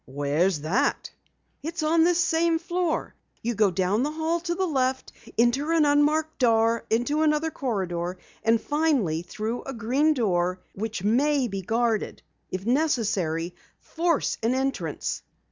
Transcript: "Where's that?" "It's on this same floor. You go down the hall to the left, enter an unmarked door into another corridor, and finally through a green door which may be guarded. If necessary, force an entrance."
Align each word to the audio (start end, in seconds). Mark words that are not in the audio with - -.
"Where's 0.07 0.61
that?" 0.61 1.11
"It's 1.61 1.83
on 1.83 2.03
this 2.05 2.17
same 2.17 2.57
floor. 2.57 3.13
You 3.43 3.53
go 3.53 3.69
down 3.69 4.01
the 4.01 4.09
hall 4.09 4.39
to 4.39 4.55
the 4.55 4.65
left, 4.65 5.11
enter 5.37 5.73
an 5.73 5.85
unmarked 5.85 6.39
door 6.39 6.87
into 6.89 7.21
another 7.21 7.51
corridor, 7.51 8.17
and 8.43 8.59
finally 8.59 9.21
through 9.21 9.61
a 9.61 9.75
green 9.75 10.15
door 10.15 10.59
which 10.73 11.03
may 11.03 11.47
be 11.47 11.61
guarded. 11.61 12.23
If 12.49 12.65
necessary, 12.65 13.53
force 13.79 14.39
an 14.41 14.55
entrance." 14.55 15.21